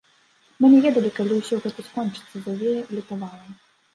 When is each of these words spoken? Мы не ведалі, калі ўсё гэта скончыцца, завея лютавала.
Мы 0.63 0.69
не 0.75 0.79
ведалі, 0.85 1.11
калі 1.17 1.31
ўсё 1.41 1.59
гэта 1.65 1.85
скончыцца, 1.89 2.35
завея 2.47 2.81
лютавала. 2.97 3.47